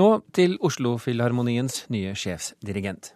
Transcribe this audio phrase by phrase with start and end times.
[0.00, 3.10] Nå til Oslo-Filharmoniens nye sjefsdirigent.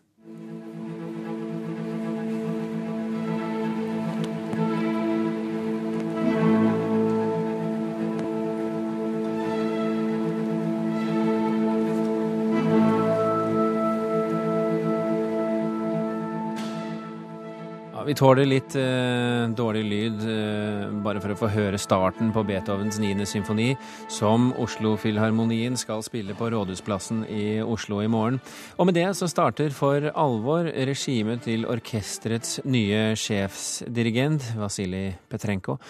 [18.14, 23.00] Vi tåler litt eh, dårlig lyd eh, bare for å få høre starten på Beethovens
[23.02, 23.24] 9.
[23.26, 23.72] symfoni,
[24.12, 28.38] som Oslo-Filharmonien skal spille på Rådhusplassen i Oslo i morgen.
[28.78, 35.80] Og med det så starter for alvor regimet til orkesterets nye sjefsdirigent, Vasilij Petrenko.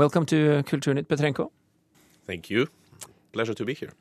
[0.00, 1.52] Welcome to Kulturnytt, Petrenko.
[2.26, 2.66] Thank you.
[3.30, 3.94] Pleasure to be here.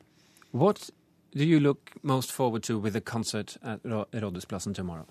[0.58, 0.90] What
[1.38, 5.06] do you look most forward to with the concert at Rådhusplassen tomorrow?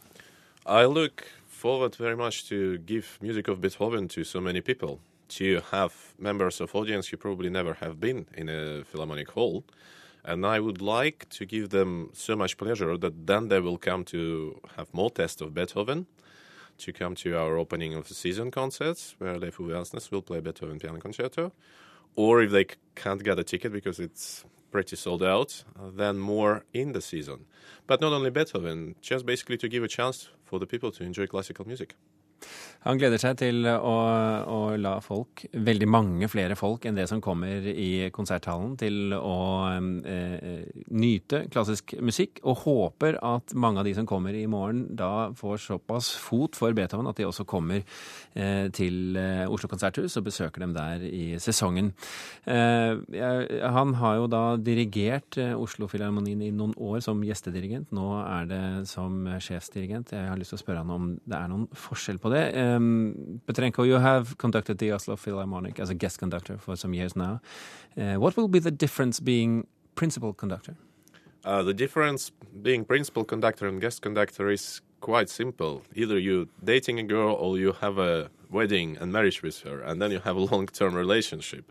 [0.66, 1.22] I look
[1.58, 6.60] forward very much to give music of Beethoven to so many people, to have members
[6.60, 9.64] of audience who probably never have been in a philharmonic hall.
[10.24, 14.04] And I would like to give them so much pleasure that then they will come
[14.04, 16.06] to have more tests of Beethoven,
[16.78, 20.78] to come to our opening of the season concerts where Leif Ove will play Beethoven
[20.78, 21.52] Piano Concerto.
[22.14, 26.64] Or if they can't get a ticket because it's pretty sold out, uh, then more
[26.72, 27.46] in the season.
[27.86, 31.26] But not only Beethoven, just basically to give a chance for the people to enjoy
[31.26, 31.94] classical music.
[32.86, 33.94] Han gleder seg til å,
[34.48, 39.38] å, la folk, veldig mange flere folk enn det som kommer i konserthallen, til å
[39.76, 40.62] eh,
[40.94, 45.58] nyte klassisk musikk, og håper at mange av de som kommer i morgen, da får
[45.66, 50.64] såpass fot for Beethoven at de også kommer eh, til eh, Oslo konserthus og besøker
[50.64, 51.90] dem der i sesongen.
[52.48, 52.94] Eh,
[53.74, 57.90] han har jo da dirigert eh, Oslo-filharmonien i noen år som gjestedirigent.
[57.92, 60.14] Nå er det som sjefsdirigent.
[60.14, 62.54] Jeg har lyst til å spørre han om det er noen forskjell på det.
[62.56, 67.16] Um, Petrenko, you have conducted the Oslo Philharmonic as a guest conductor for some years
[67.16, 67.40] now.
[67.96, 70.76] Uh, what will be the difference being principal conductor?
[71.44, 72.30] Uh, the difference
[72.62, 75.82] being principal conductor and guest conductor is quite simple.
[75.94, 80.00] Either you're dating a girl or you have a wedding and marriage with her, and
[80.00, 81.64] then you have a long-term relationship.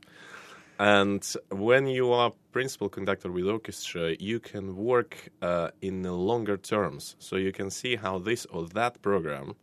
[0.79, 7.15] And when you are principal conductor with orchestra, you can work uh, in longer terms.
[7.19, 9.55] So you can see how this or that program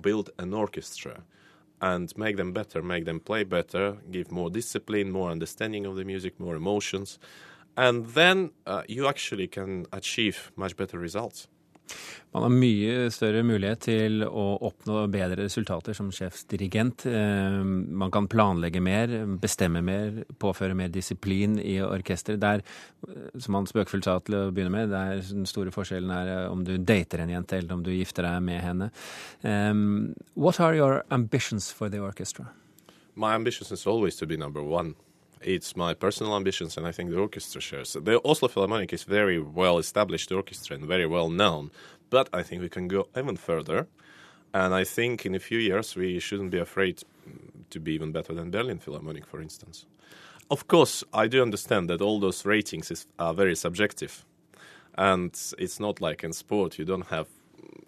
[0.00, 1.22] build an orchestra
[1.80, 6.04] and make them better, make them play better, give more discipline, more understanding of the
[6.04, 7.18] music, more emotions.
[7.76, 11.48] And then uh, you actually can achieve much better results.
[12.30, 17.02] Man har mye større mulighet til å oppnå bedre resultater som sjefsdirigent.
[17.10, 19.10] Eh, man kan planlegge mer,
[19.42, 22.46] bestemme mer, påføre mer disiplin i orkesteret.
[22.46, 22.62] Er,
[23.34, 26.62] som han spøkefullt sa til å begynne med, der den store forskjellen er eh, om
[26.66, 28.90] du dater en jente eller om du gifter deg med henne.
[29.42, 32.46] Um, what are your ambitions for the orchestra?
[33.16, 34.94] My ambition is always to be number one.
[35.42, 37.94] It's my personal ambitions, and I think the orchestra shares.
[37.94, 41.70] The Oslo Philharmonic is very well established orchestra and very well known,
[42.10, 43.88] but I think we can go even further.
[44.52, 47.02] And I think in a few years we shouldn't be afraid
[47.70, 49.86] to be even better than Berlin Philharmonic, for instance.
[50.50, 54.26] Of course, I do understand that all those ratings is, are very subjective,
[54.98, 57.28] and it's not like in sport you don't have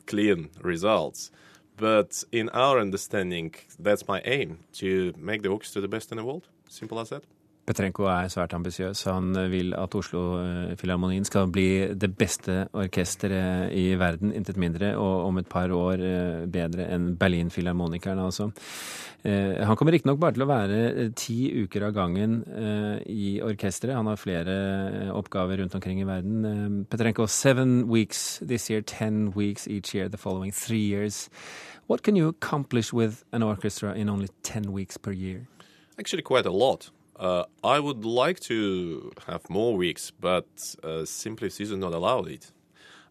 [0.07, 1.31] clean results.
[1.77, 6.25] But in our understanding, that's my aim to make the orchestra the best in the
[6.25, 6.49] world.
[6.69, 7.25] Simple as that.
[7.63, 9.05] Petrenko er svært ambisiøs.
[9.07, 15.39] Han vil at Oslo-filharmonien skal bli det beste orkesteret i verden, intet mindre, og om
[15.39, 18.49] et par år eh, bedre enn Berlin-filharmonikeren, altså.
[19.23, 22.41] Eh, han kommer riktignok bare til å være eh, ti uker av gangen
[23.07, 23.95] i orkesteret.
[23.95, 24.57] Han har flere
[25.15, 26.83] oppgaver rundt omkring i verden.
[26.91, 31.29] Petrenko, seven weeks this year, ten weeks each year the following three years.
[31.87, 35.47] What can you accomplish with an orchestra in only ten weeks per year?
[35.99, 36.91] Actually, quite a lot.
[37.23, 42.51] Uh, I would like to have more weeks, but uh, simply season not allowed it.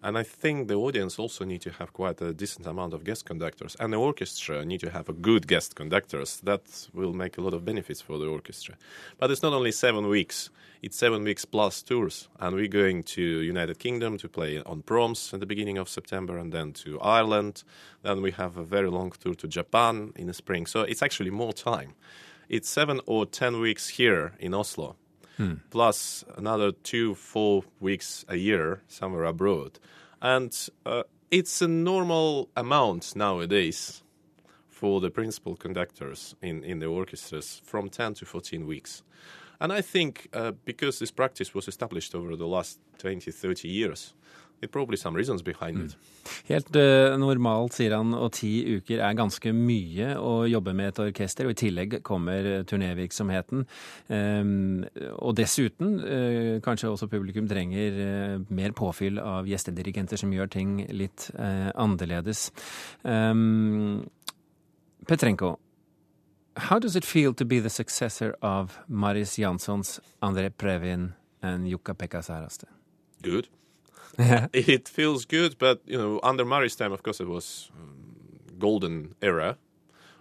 [0.04, 3.24] And I think the audience also need to have quite a decent amount of guest
[3.24, 6.42] conductors, and the orchestra need to have a good guest conductors.
[6.44, 8.76] That will make a lot of benefits for the orchestra.
[9.18, 10.50] But it's not only seven weeks;
[10.82, 15.34] it's seven weeks plus tours, and we're going to United Kingdom to play on proms
[15.34, 17.64] at the beginning of September, and then to Ireland.
[18.02, 20.66] Then we have a very long tour to Japan in the spring.
[20.66, 21.94] So it's actually more time
[22.52, 24.98] it's seven or ten weeks here in Oslo,
[25.38, 25.54] hmm.
[25.70, 29.80] plus another two, four weeks a year somewhere abroad.
[30.22, 30.54] And
[30.86, 34.04] uh, it's a normal amount nowadays
[34.68, 39.02] for the principal conductors in, in the orchestras from 10 to 14 weeks.
[39.62, 44.14] And I think uh, because this practice was established over the last 20, 30 years,
[44.68, 45.96] probably some reasons behind it.
[46.48, 51.02] Helt uh, normalt, sier han, og ti uker er ganske mye å jobbe med et
[51.08, 51.48] orkester.
[51.50, 53.66] Og i tillegg kommer turnévirksomheten.
[54.12, 54.84] Um,
[55.18, 60.78] og dessuten, uh, kanskje også publikum trenger uh, mer påfyll av gjestedirigenter som gjør ting
[60.92, 62.50] litt annerledes.
[63.04, 64.04] Um,
[65.08, 65.56] Petrenko,
[66.56, 72.22] how does it feel to be the successor of Maris Janssons André Previn and Jukka-Pekka
[72.22, 72.68] Saraste?
[73.22, 73.50] Good.
[74.54, 79.16] it feels good, but you know, under Mari's time, of course, it was um, golden
[79.22, 79.58] era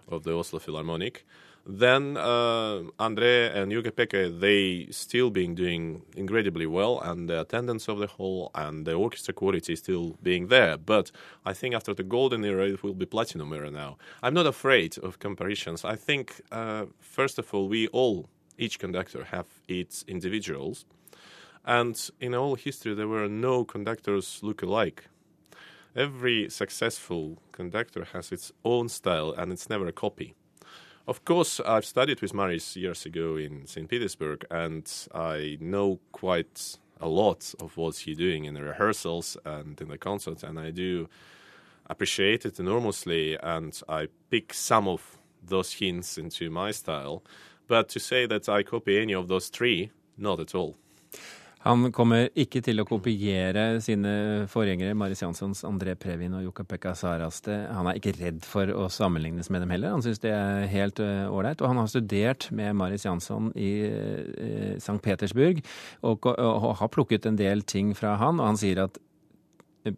[0.07, 1.25] of the Oslo Philharmonic.
[1.65, 7.99] Then uh, Andre and Jukka-Pekka, they still being doing incredibly well, and the attendance of
[7.99, 10.77] the hall and the orchestra quality still being there.
[10.77, 11.11] But
[11.45, 13.97] I think after the golden era, it will be platinum era now.
[14.23, 15.85] I'm not afraid of comparisons.
[15.85, 18.27] I think uh, first of all, we all,
[18.57, 20.85] each conductor, have its individuals.
[21.65, 25.07] And in all history, there were no conductors look alike.
[25.95, 30.35] Every successful conductor has its own style, and it's never a copy.
[31.07, 33.89] Of course, I've studied with Maris years ago in St.
[33.89, 39.79] Petersburg, and I know quite a lot of what he's doing in the rehearsals and
[39.81, 41.09] in the concerts, and I do
[41.87, 47.23] appreciate it enormously, and I pick some of those hints into my style.
[47.67, 50.77] But to say that I copy any of those three, not at all.
[51.61, 54.11] Han kommer ikke til å kopiere sine
[54.49, 57.53] forgjengere, Maris Janssons, André Previn og Jukka-Pekka Saraste.
[57.69, 59.93] Han er ikke redd for å sammenlignes med dem heller.
[59.93, 61.61] Han syns det er helt ålreit.
[61.61, 63.71] og han har studert med Maris Jansson i
[64.81, 64.97] St.
[65.05, 65.61] Petersburg
[66.01, 68.41] og, og, og, har plukket en del ting fra han.
[68.41, 68.97] Og han sier at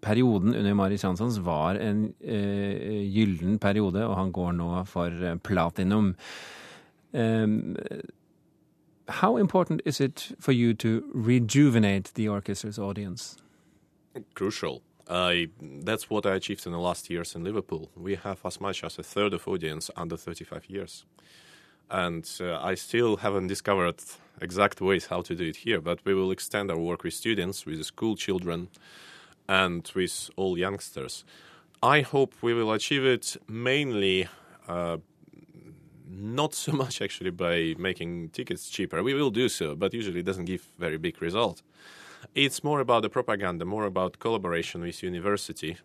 [0.04, 6.12] perioden under Maris Janssons var en uh, gyllen periode, og han går nå for platinum.
[7.13, 7.74] Um,
[9.08, 13.38] how important is it for you to rejuvenate the orchestra's audience?
[14.34, 14.82] Crucial.
[15.08, 17.90] That's what I achieved in the last years in Liverpool.
[17.96, 21.06] We have as much as a third of audience under 35 years.
[21.90, 24.02] And uh, I still haven't discovered
[24.42, 27.66] exact ways how to do it here, but we will extend our work with students,
[27.66, 28.70] with school children,
[29.48, 31.26] and with all youngsters.
[31.84, 34.28] I hope we will achieve it mainly
[34.68, 34.98] uh,
[36.15, 39.04] not so much actually by making tickets cheaper.
[39.04, 41.62] We will do so, but usually it doesn't give very big result.
[42.36, 45.77] It's more about the propaganda, more about collaboration with university,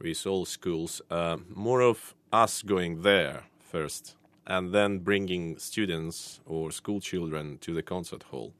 [0.00, 4.16] with all schools, uh, more of us going there first,
[4.46, 8.52] and then bringing students or school children to the concert hall.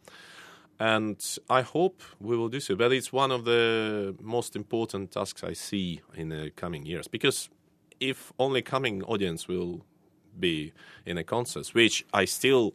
[0.78, 5.44] And I hope we will do so, but it's one of the most important tasks
[5.44, 7.50] I see in the coming years, because
[7.98, 9.84] if only coming audience will
[10.38, 10.72] be
[11.04, 12.74] in a concert, which I still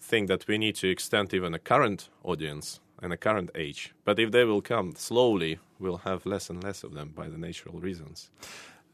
[0.00, 3.94] think that we need to extend even a current audience and a current age.
[4.04, 7.38] But if they will come slowly, we'll have less and less of them by the
[7.38, 8.30] natural reasons.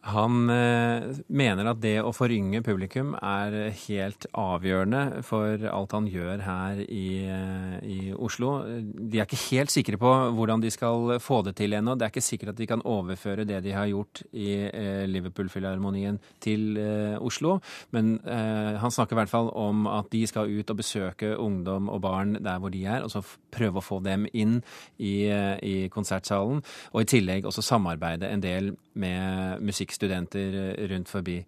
[0.04, 6.42] Han eh, mener at det å forynge publikum er helt avgjørende for alt han gjør
[6.44, 8.50] her i, eh, i, Oslo.
[8.84, 11.96] De er ikke helt sikre på hvordan de skal få det til ennå.
[11.96, 16.20] Det er ikke sikkert at de kan overføre det de har gjort i eh, Liverpool-filharmonien
[16.44, 16.76] til
[17.24, 17.56] Oslo.
[17.94, 22.02] Men han snakker i hvert fall om at de skal ut og besøke ungdom og
[22.04, 23.22] barn der hvor de er, og så
[23.54, 24.58] prøve å få dem inn
[24.98, 25.28] i,
[25.62, 26.60] i konsertsalen.
[26.92, 29.62] Og i tillegg også samarbeide en del med
[29.94, 31.46] musikkstudenter rundt forbi.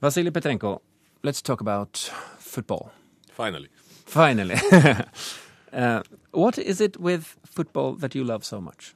[0.00, 0.80] Vasily Petrenko,
[1.22, 2.90] let's talk about football.
[3.32, 3.68] Finally.
[4.06, 4.54] Finally.
[5.72, 6.02] uh,
[6.32, 8.94] what is it with football that you love so much?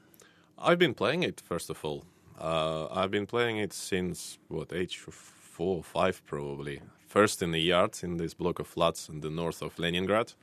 [0.59, 2.05] I've been playing it, first of all.
[2.41, 6.81] Uh, I've been playing it since, what, age four or five, probably.
[7.07, 10.35] First in the yard, in this block of flats in the north of Leningrad.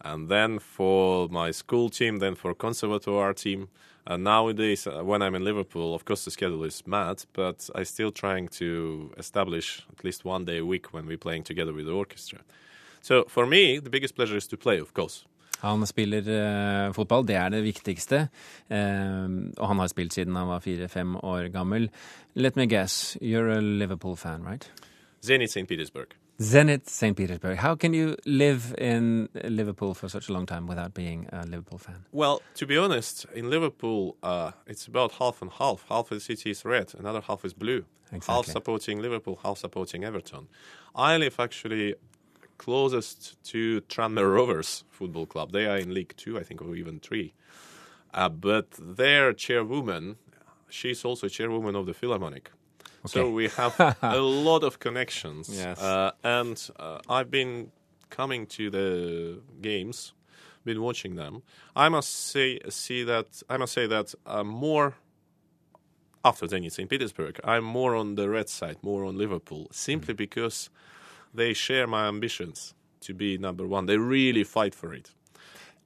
[0.00, 3.68] And then for my school team, then for conservatoire team.
[4.06, 7.84] And nowadays, uh, when I'm in Liverpool, of course the schedule is mad, but I
[7.84, 11.86] still trying to establish at least one day a week when we're playing together with
[11.86, 12.40] the orchestra.
[13.00, 15.24] So for me, the biggest pleasure is to play, of course.
[15.62, 18.24] Han spiller uh, fotball, det er det viktigste.
[18.66, 21.86] Uh, og han har spilt siden han var fire-fem år gammel.
[22.34, 24.66] Let me guess, you're a Liverpool fan, right?
[25.22, 25.68] Zenit St.
[25.68, 26.16] Petersburg.
[26.42, 27.16] Zenit St.
[27.16, 27.58] Petersburg.
[27.58, 31.78] How can you live in Liverpool for such a long time without being a Liverpool
[31.78, 32.04] fan?
[32.10, 35.84] Well, to be honest, in Liverpool, uh, it's about half and half.
[35.88, 37.84] Half of the city is red, another half is blue.
[38.10, 38.34] Exactly.
[38.34, 40.48] Half supporting Liverpool, half supporting Everton.
[40.96, 41.94] I live actually
[42.58, 45.52] closest to Tranmere Rovers Football Club.
[45.52, 47.34] They are in League Two, I think, or even three.
[48.12, 50.16] Uh, but their chairwoman,
[50.68, 52.50] she's also chairwoman of the Philharmonic.
[53.06, 55.48] So we have a lot of connections.
[55.48, 55.80] Yes.
[55.80, 57.72] Uh, and uh, I've been
[58.10, 60.12] coming to the games
[60.64, 61.42] been watching them.
[61.74, 64.94] I must say, see that I must say that uh, more
[66.24, 66.88] after Zenit St.
[66.88, 70.70] Petersburg, I'm more on the red side, more on Liverpool, simply because
[71.34, 73.86] they share my ambitions to be number one.
[73.86, 75.10] They really fight for it.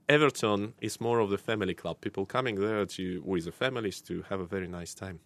[0.09, 2.01] Everton is more of the family club.
[2.01, 5.21] People coming there to with the families to have a very nice time.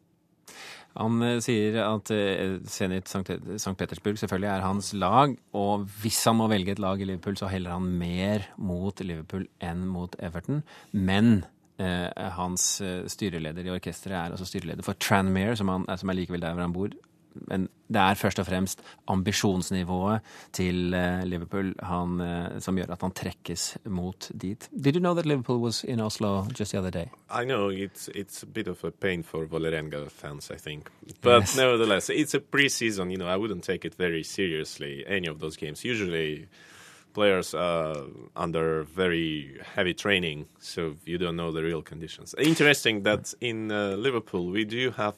[0.99, 3.77] Han eh, sier at eh, Zenit St.
[3.79, 7.51] Petersburg selvfølgelig er hans lag, og hvis han må velge et lag i Liverpool, så
[7.53, 10.65] heller han mer mot Liverpool enn mot Everton.
[10.93, 11.45] Men
[11.81, 16.21] eh, hans eh, styreleder i orkesteret er altså styreleder for Tranmere, som, han, som er
[16.21, 16.99] likevel der hvor han bor,
[17.33, 20.21] men det er først og fremst ambisjonsnivået
[20.55, 24.69] til eh, Liverpool han, eh, som gjør at han trekkes mot dit.
[24.71, 27.11] Did you know that Liverpool was in Oslo just the other day?
[27.31, 30.91] I know it's it's a bit of a pain for Valerenga fans, I think,
[31.23, 31.57] but yes.
[31.57, 33.11] nevertheless, it's a pre-season.
[33.11, 35.05] You know, I wouldn't take it very seriously.
[35.07, 36.49] Any of those games, usually.
[37.13, 37.97] Players are
[38.37, 42.37] under very heavy training, so you don't know the real conditions.
[42.39, 45.17] Interesting that in uh, Liverpool we do have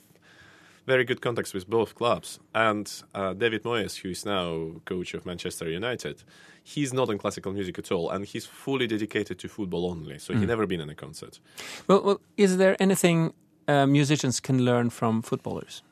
[0.86, 2.38] very good contacts with both clubs.
[2.54, 6.22] And uh, David Moyes, who is now coach of Manchester United,
[6.62, 10.18] he's not in classical music at all, and he's fully dedicated to football only.
[10.18, 10.40] So mm.
[10.40, 11.38] he never been in a concert.
[11.86, 13.32] Well, well is there anything
[13.68, 15.82] uh, musicians can learn from footballers?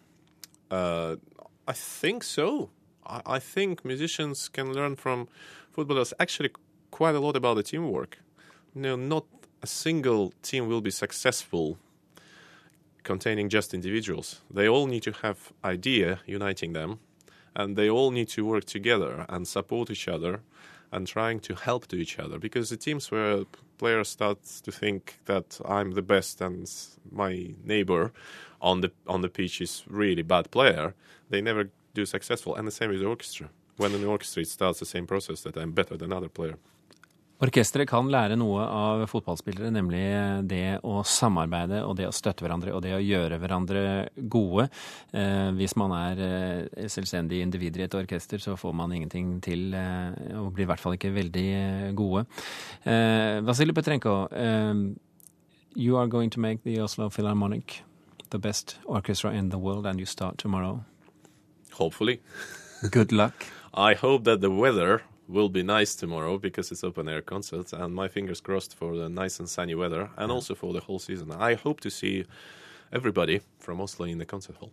[0.70, 1.16] Uh,
[1.66, 2.70] I think so.
[3.06, 5.28] I, I think musicians can learn from
[5.70, 6.50] footballers actually
[6.90, 8.18] quite a lot about the teamwork.
[8.74, 9.24] You know, not
[9.62, 11.78] a single team will be successful
[13.02, 14.40] containing just individuals.
[14.50, 16.98] They all need to have idea uniting them,
[17.54, 20.40] and they all need to work together and support each other
[20.92, 22.38] and trying to help to each other.
[22.38, 23.44] Because the teams where
[23.78, 26.70] players start to think that I'm the best and
[27.10, 28.12] my neighbor
[28.60, 30.94] on the on the pitch is really bad player,
[31.30, 32.54] they never do successful.
[32.56, 33.48] And the same with the orchestra.
[33.76, 36.56] When the orchestra it starts the same process that I'm better than other player.
[37.40, 40.02] Orkesteret kan lære noe av fotballspillere, nemlig
[40.44, 43.84] det å samarbeide og det å støtte hverandre og det å gjøre hverandre
[44.28, 44.66] gode.
[45.16, 49.72] Eh, hvis man er eh, selvstendige individer i et orkester, så får man ingenting til
[49.72, 52.26] eh, og blir i hvert fall ikke veldig eh, gode.
[52.84, 54.74] Eh, Vasilij Petrenko, eh,
[55.74, 57.80] you are going to make the Oslo Philharmonic
[58.28, 60.84] the best orchestra in the world and you start tomorrow.
[61.72, 62.20] Hopefully.
[62.90, 63.46] Good luck.
[63.72, 67.94] I hope that the weather will be nice tomorrow because it's open air concert and
[67.94, 71.30] my fingers crossed for the nice and sunny weather and also for the whole season.
[71.32, 72.24] I hope to see
[72.92, 74.72] everybody from Oslo in the concert hall.